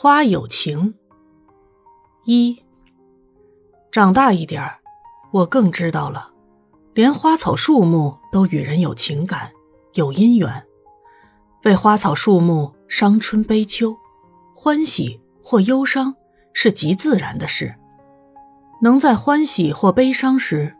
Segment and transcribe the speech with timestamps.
[0.00, 0.94] 花有情。
[2.22, 2.62] 一，
[3.90, 4.78] 长大一点儿，
[5.32, 6.30] 我更知道了，
[6.94, 9.50] 连花草树木都与人有情感、
[9.94, 10.64] 有姻缘，
[11.64, 13.96] 为花草树木伤春悲秋，
[14.54, 16.14] 欢喜或忧伤
[16.52, 17.74] 是极自然的事。
[18.80, 20.76] 能在欢喜或悲伤时，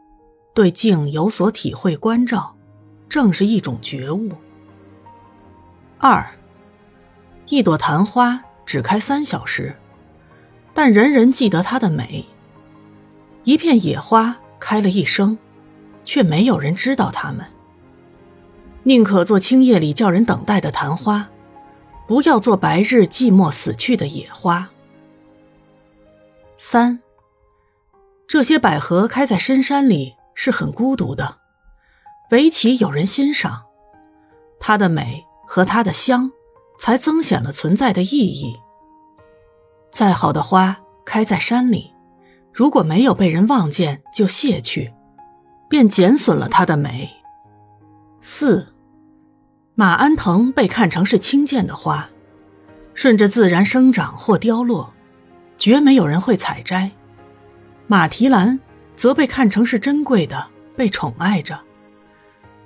[0.55, 2.57] 对静有所体会关照，
[3.09, 4.30] 正是一种觉悟。
[5.98, 6.25] 二，
[7.46, 9.75] 一朵昙花只开三小时，
[10.74, 12.27] 但人人记得它的美；
[13.45, 15.38] 一片野花开了一生，
[16.05, 17.46] 却没有人知道它们。
[18.83, 21.30] 宁可做青夜里叫人等待的昙花，
[22.07, 24.69] 不要做白日寂寞死去的野花。
[26.59, 27.01] 三，
[28.27, 31.38] 这些百合开在深山里是很孤独的，
[32.32, 33.62] 唯其有人欣赏，
[34.60, 35.24] 它的美。
[35.51, 36.30] 和它的香，
[36.78, 38.56] 才增显了存在的意义。
[39.91, 41.92] 再好的花开在山里，
[42.52, 44.93] 如果没有被人望见就谢去，
[45.68, 47.10] 便减损了它的美。
[48.20, 48.74] 四，
[49.74, 52.09] 马鞍藤被看成是轻贱的花，
[52.95, 54.92] 顺着自然生长或凋落，
[55.57, 56.90] 绝没有人会采摘；
[57.87, 58.60] 马蹄兰
[58.96, 61.59] 则被看成是珍贵的，被宠爱着，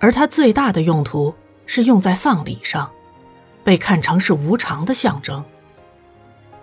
[0.00, 1.34] 而它最大的用途。
[1.64, 2.90] 是用在丧礼上，
[3.64, 5.44] 被看成是无常的象征。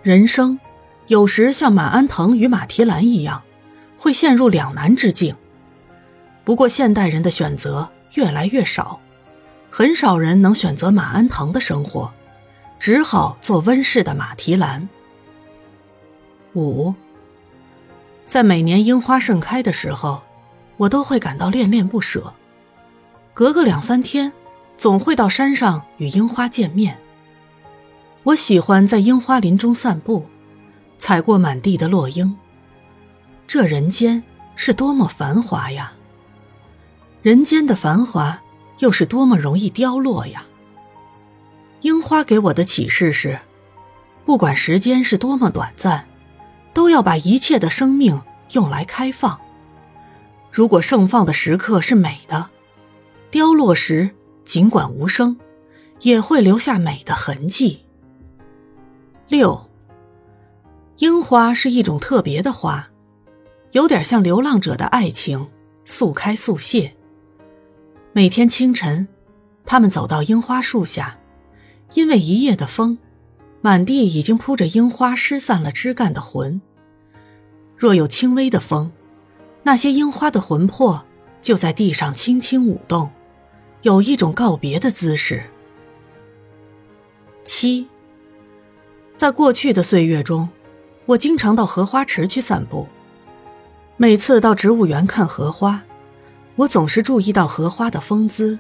[0.02, 0.60] 人生
[1.08, 3.42] 有时像马鞍藤与马蹄兰一样，
[3.98, 5.36] 会陷入两难之境。
[6.44, 9.00] 不过现代人的选择越来越少，
[9.70, 12.12] 很少人能选择马鞍藤的生活，
[12.80, 14.88] 只好做温室的马蹄兰。
[16.56, 16.94] 五，
[18.26, 20.22] 在每年樱花盛开的时候，
[20.78, 22.34] 我都会感到恋恋不舍。
[23.34, 24.32] 隔个两三天。
[24.80, 26.98] 总会到山上与樱花见面。
[28.24, 30.26] 我喜欢在樱花林中散步，
[30.98, 32.34] 踩过满地的落英。
[33.46, 34.24] 这人间
[34.56, 35.92] 是多么繁华呀！
[37.22, 38.42] 人间的繁华
[38.78, 40.46] 又是多么容易凋落呀！
[41.82, 43.38] 樱花给我的启示是：
[44.24, 46.08] 不管时间是多么短暂，
[46.74, 48.22] 都要把一切的生命
[48.54, 49.38] 用来开放。
[50.50, 52.50] 如果盛放的时刻是美的，
[53.30, 54.12] 凋落时。
[54.46, 55.38] 尽管无声，
[56.02, 57.82] 也会留下美的痕迹。
[59.28, 59.70] 六，
[60.98, 62.90] 樱花是一种特别的花，
[63.72, 65.48] 有点像流浪者的爱情，
[65.86, 66.96] 速开速谢。
[68.12, 69.08] 每天清晨，
[69.66, 71.20] 他们走到樱花树下，
[71.94, 72.98] 因为一夜的风，
[73.62, 76.60] 满地已经铺着樱花失散了枝干的魂。
[77.78, 78.92] 若有轻微的风，
[79.64, 81.06] 那些樱花的魂魄
[81.40, 83.12] 就在地上轻轻舞动。
[83.82, 85.42] 有一种告别的姿势。
[87.46, 87.88] 七，
[89.16, 90.50] 在过去的岁月中，
[91.06, 92.88] 我经常到荷花池去散步。
[93.96, 95.82] 每次到植物园看荷花，
[96.56, 98.60] 我总是注意到荷花的风姿，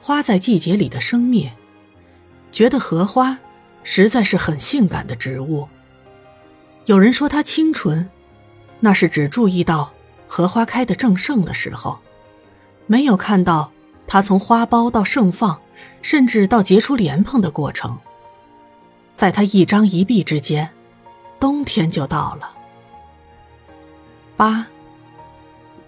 [0.00, 1.52] 花在季节里的生灭，
[2.50, 3.38] 觉得荷花
[3.84, 5.68] 实在是很性感的植物。
[6.86, 8.10] 有人说它清纯，
[8.80, 9.92] 那是只注意到
[10.26, 12.00] 荷花开得正盛的时候，
[12.88, 13.70] 没有看到。
[14.08, 15.60] 它从花苞到盛放，
[16.00, 17.98] 甚至到结出莲蓬的过程，
[19.14, 20.70] 在它一张一闭之间，
[21.38, 22.52] 冬天就到了。
[24.36, 24.66] 八。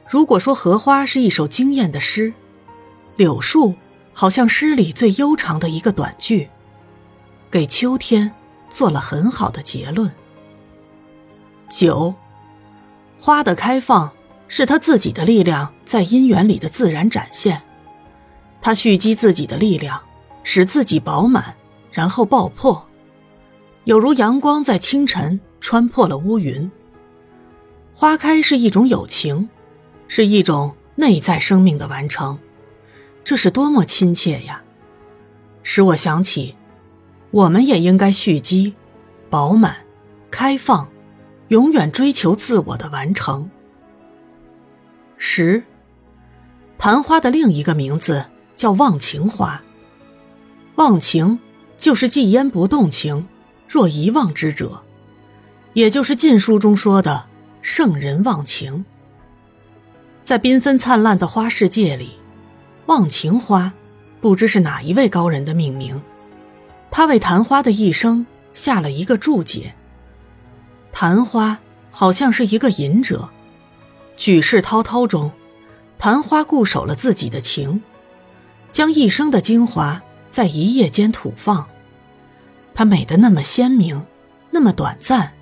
[0.07, 2.35] 如果说荷花是一首惊艳的诗，
[3.17, 3.75] 柳树
[4.13, 6.51] 好像诗里最悠长的一个短句，
[7.51, 8.33] 给秋天
[8.69, 10.11] 做了很好的结论。
[11.71, 12.15] 九。
[13.19, 14.11] 花的开放
[14.49, 17.63] 是它自己的力量在姻缘里的自然展现。
[18.63, 20.01] 它蓄积自己的力量，
[20.43, 21.55] 使自己饱满，
[21.91, 22.87] 然后爆破，
[23.85, 26.71] 有如阳光在清晨穿破了乌云。
[27.95, 29.49] 花开是一种友情，
[30.09, 32.39] 是一种内在生命的完成，
[33.25, 34.63] 这是多么亲切呀！
[35.63, 36.55] 使我想起，
[37.31, 38.75] 我们也应该蓄积、
[39.29, 39.77] 饱满、
[40.31, 40.89] 开放，
[41.49, 43.51] 永远追求自我的完成。
[45.17, 45.63] 十，
[46.79, 48.25] 昙花的另一个名字。
[48.61, 49.63] 叫忘情花。
[50.75, 51.39] 忘情
[51.79, 53.27] 就是既烟不动情，
[53.67, 54.83] 若遗忘之者，
[55.73, 57.25] 也就是《晋书》中说的
[57.63, 58.85] 圣人忘情。
[60.23, 62.11] 在缤纷灿烂的花世界里，
[62.85, 63.73] 忘情花
[64.21, 65.99] 不知是哪一位高人的命名，
[66.91, 69.75] 他为昙花的一生下了一个注解。
[70.93, 71.59] 昙花
[71.91, 73.31] 好像是一个隐者，
[74.19, 75.33] 举世滔滔中，
[75.99, 77.83] 昙花固守了自己的情。
[78.71, 80.01] 将一生的精华
[80.31, 81.67] 在一夜间吐放，
[82.73, 84.05] 它美得那么鲜明，
[84.51, 85.33] 那么短暂。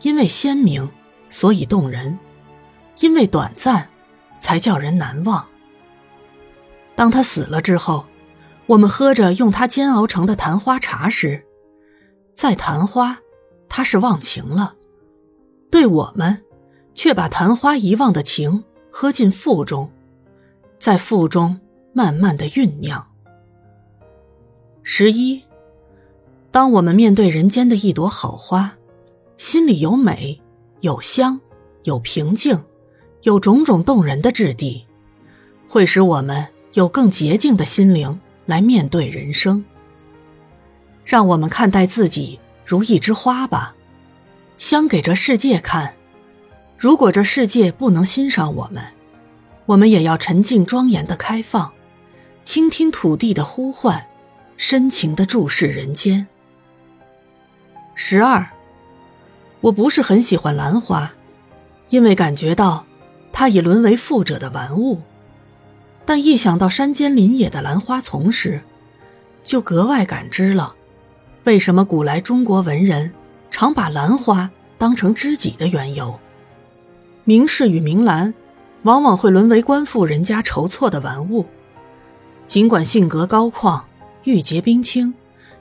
[0.00, 0.88] 因为鲜明，
[1.30, 2.18] 所以动人；
[3.00, 3.88] 因为短暂，
[4.40, 5.46] 才叫人难忘。
[6.96, 8.04] 当他死了之后，
[8.66, 11.44] 我们喝着用他煎熬成的昙花茶时，
[12.34, 13.18] 在昙花，
[13.68, 14.74] 他是忘情了；
[15.70, 16.42] 对我们，
[16.94, 19.90] 却把昙花遗忘的情喝进腹中，
[20.78, 21.60] 在腹中
[21.92, 23.06] 慢慢的酝酿。
[24.82, 25.42] 十一，
[26.50, 28.74] 当我们面对人间的一朵好花。
[29.38, 30.40] 心里有美，
[30.82, 31.40] 有香，
[31.82, 32.62] 有平静，
[33.22, 34.86] 有种种动人的质地，
[35.66, 39.64] 会使我们有更洁净的心灵来面对人生。
[41.04, 43.74] 让我们看待自己如一枝花吧，
[44.58, 45.94] 香给这世界看。
[46.78, 48.84] 如果这世界不能欣赏我们，
[49.66, 51.72] 我们也要沉静庄严的开放，
[52.42, 54.04] 倾听土地的呼唤，
[54.56, 56.26] 深情的注视人间。
[57.94, 58.46] 十二。
[59.60, 61.12] 我不是很喜欢兰花，
[61.88, 62.84] 因为感觉到
[63.32, 65.00] 它已沦为富者的玩物。
[66.04, 68.60] 但一想到山间林野的兰花丛时，
[69.44, 70.74] 就格外感知了
[71.44, 73.12] 为什么古来中国文人
[73.52, 76.18] 常把兰花当成知己的缘由。
[77.22, 78.34] 名士与名兰，
[78.82, 81.46] 往往会沦为官富人家筹措的玩物，
[82.46, 83.82] 尽管性格高旷、
[84.24, 85.12] 玉洁冰清，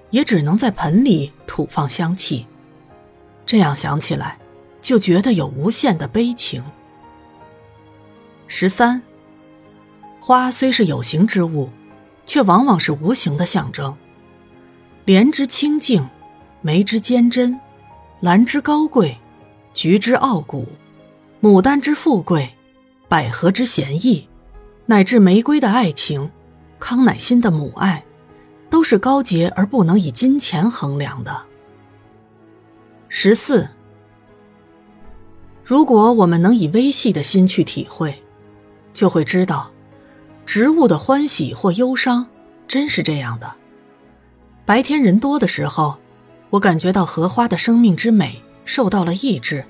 [0.10, 2.46] 也只能在盆里吐放香气。
[3.46, 4.38] 这样想起来，
[4.82, 6.64] 就觉得有无限的悲情。
[8.48, 9.02] 十三，
[10.20, 11.70] 花虽是有形之物，
[12.26, 13.96] 却往往是无形的象征。
[15.06, 16.08] 莲之清净，
[16.62, 17.60] 梅之坚贞，
[18.20, 19.18] 兰之高贵，
[19.74, 20.68] 菊之傲骨，
[21.42, 22.50] 牡丹之富贵，
[23.08, 24.28] 百合之贤义，
[24.86, 26.30] 乃至玫瑰的爱情，
[26.82, 28.04] 康乃馨的母爱，
[28.70, 31.44] 都是高洁而不能以金钱衡量的。
[33.08, 33.70] 十四，
[35.64, 38.22] 如果我们能以微细的心去体会，
[38.94, 39.72] 就会知道，
[40.46, 42.26] 植物的欢喜或忧伤，
[42.68, 43.54] 真是这样的。
[44.66, 45.98] 白天人多的时候，
[46.50, 49.64] 我感觉到荷花的生命之美受到了抑制，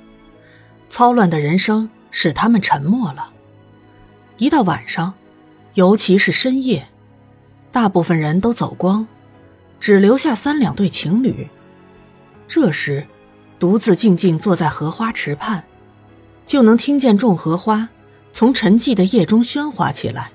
[0.88, 3.34] 操乱的人生使他们沉默了。
[4.38, 5.14] 一到晚上，
[5.74, 6.88] 尤其是深夜，
[7.72, 9.08] 大部分人都走光，
[9.80, 11.48] 只留下三两对情侣，
[12.48, 13.06] 这时。
[13.60, 15.64] 独自静静坐在荷花池畔，
[16.48, 17.90] 就能听见众荷花
[18.34, 20.32] 从沉寂的夜中喧哗起来，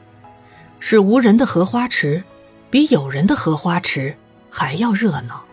[0.78, 2.22] 使无人的荷花池
[2.70, 4.16] 比有人的荷花池
[4.48, 5.44] 还要热闹。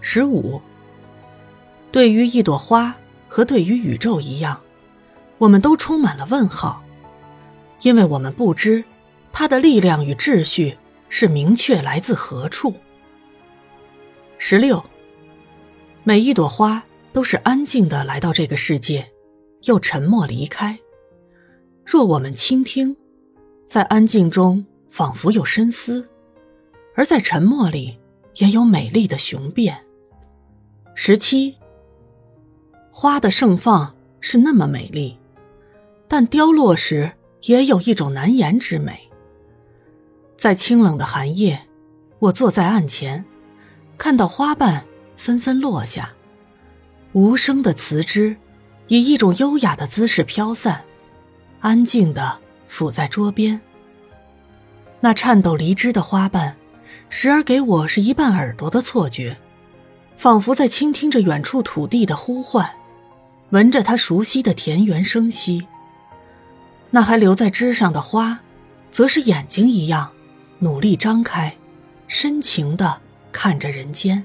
[0.00, 0.60] 十五，
[1.92, 2.92] 对于一朵花
[3.28, 4.60] 和对于宇宙一样，
[5.38, 6.82] 我们都充满了问号，
[7.82, 8.82] 因为我们不知
[9.32, 10.76] 它的力量与秩序
[11.08, 12.74] 是明确来自何处。
[14.38, 14.84] 十六。
[16.04, 16.82] 每一朵花
[17.12, 19.10] 都是安静的来到这个世界，
[19.64, 20.78] 又沉默离开。
[21.84, 22.96] 若我们倾听，
[23.66, 26.08] 在安静中仿佛有深思，
[26.94, 27.98] 而在沉默里
[28.36, 29.84] 也有美丽的雄辩。
[30.94, 31.56] 十七，
[32.90, 35.18] 花的盛放是那么美丽，
[36.08, 39.07] 但凋落时也有一种难言之美。
[40.38, 41.60] 在清冷的寒夜，
[42.20, 43.26] 我坐在案前，
[43.98, 44.84] 看到花瓣。
[45.18, 46.12] 纷纷落下，
[47.10, 48.36] 无声的辞枝，
[48.86, 50.84] 以一种优雅的姿势飘散，
[51.58, 53.60] 安静的俯在桌边。
[55.00, 56.56] 那颤抖离枝的花瓣，
[57.08, 59.36] 时而给我是一半耳朵的错觉，
[60.16, 62.70] 仿佛在倾听着远处土地的呼唤，
[63.50, 65.66] 闻着它熟悉的田园生息。
[66.90, 68.38] 那还留在枝上的花，
[68.92, 70.12] 则是眼睛一样，
[70.60, 71.56] 努力张开，
[72.08, 73.00] 深情的
[73.30, 74.24] 看着人间。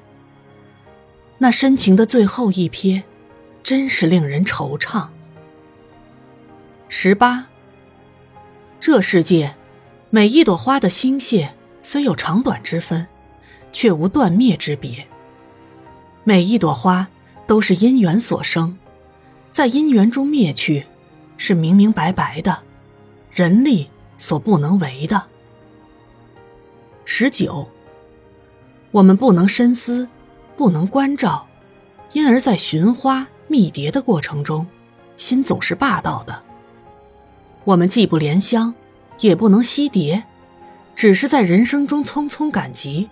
[1.37, 3.03] 那深情的最后一瞥，
[3.61, 5.07] 真是令人惆怅。
[6.89, 7.45] 十八。
[8.79, 9.55] 这世界，
[10.09, 13.07] 每一朵花的心谢虽有长短之分，
[13.71, 15.07] 却无断灭之别。
[16.23, 17.07] 每一朵花
[17.45, 18.77] 都是因缘所生，
[19.51, 20.87] 在因缘中灭去，
[21.37, 22.63] 是明明白白的，
[23.31, 25.27] 人力所不能为的。
[27.05, 27.67] 十九。
[28.91, 30.07] 我们不能深思。
[30.55, 31.47] 不能关照，
[32.11, 34.67] 因而，在寻花觅蝶的过程中，
[35.17, 36.43] 心总是霸道的。
[37.63, 38.71] 我们既不怜香，
[39.19, 40.23] 也不能惜蝶，
[40.95, 43.09] 只是在人生中匆匆赶集，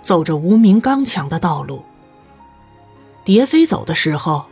[0.00, 1.84] 走着无名刚强的道路。
[3.22, 4.46] 蝶飞走的时候，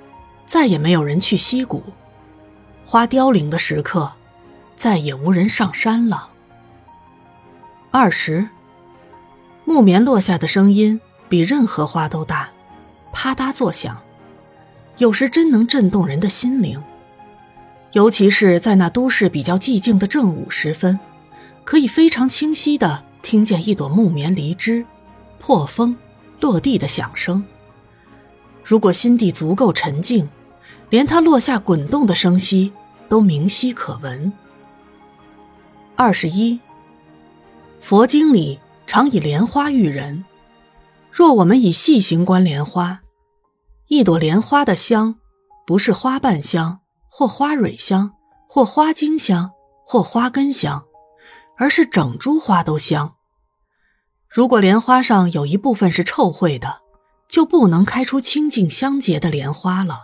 [0.44, 1.80] 再也没有人去溪谷；
[2.84, 4.12] 花凋零的时刻，
[4.76, 6.28] 再也无人上山了。
[7.90, 8.46] 二十，
[9.66, 10.98] 木棉落下的声音。
[11.28, 12.48] 比任何花都大，
[13.12, 14.00] 啪嗒作响，
[14.98, 16.80] 有时真能震动人的心灵。
[17.90, 20.96] 尤其是在那都市比较寂静的正午时分，
[21.64, 24.86] 可以非常清晰的听见一朵木棉离枝
[25.40, 25.96] 破风
[26.38, 27.44] 落地的响声。
[28.62, 30.28] 如果心地足够沉静，
[30.90, 32.72] 连它落下滚动的声息
[33.08, 34.32] 都明晰可闻。
[35.96, 36.60] 二十一，
[37.80, 40.24] 佛经里常以莲花喻人。
[41.10, 43.00] 若我们以细形观莲花，
[43.88, 45.16] 一朵莲花的香，
[45.66, 48.12] 不是花瓣香，或花蕊香，
[48.48, 49.50] 或花茎香，
[49.84, 50.84] 或花根香，
[51.56, 53.14] 而是整株花都香。
[54.28, 56.82] 如果莲花上有一部分是臭秽的，
[57.28, 60.00] 就不能开出清净香洁的莲花了。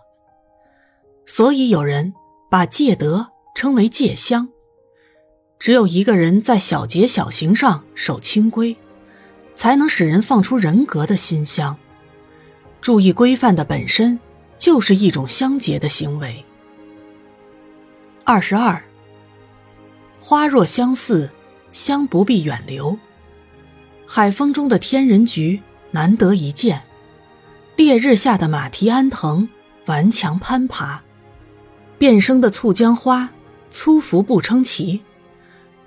[1.26, 2.14] 所以有人
[2.50, 4.48] 把戒德称为戒香。
[5.62, 8.76] 只有一个人在小节小行上守清规，
[9.54, 11.76] 才能使人放出人格的馨香。
[12.80, 14.18] 注意规范的本身
[14.58, 16.44] 就是一种香洁的行为。
[18.24, 18.82] 二十二，
[20.18, 21.30] 花若相似，
[21.70, 22.98] 香不必远流。
[24.04, 26.82] 海风中的天人菊难得一见，
[27.76, 29.48] 烈日下的马蹄安藤
[29.86, 31.00] 顽强攀爬，
[31.98, 33.28] 变生的簇江花
[33.70, 35.00] 粗浮不称奇。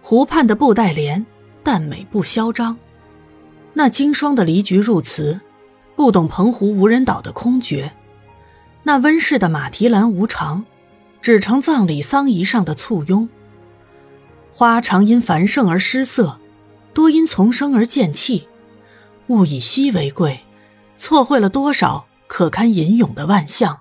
[0.07, 1.25] 湖畔的布袋莲，
[1.63, 2.75] 淡美不嚣张；
[3.74, 5.41] 那经霜的离菊入词，
[5.95, 7.89] 不懂澎湖无人岛的空绝；
[8.83, 10.63] 那温室的马蹄兰无常，
[11.24, 13.27] 只成葬礼丧仪上的簇拥。
[14.53, 16.39] 花常因繁盛而失色，
[16.93, 18.47] 多因丛生而渐弃。
[19.29, 20.41] 物以稀为贵，
[20.97, 23.79] 错会了多少可堪吟咏的万象。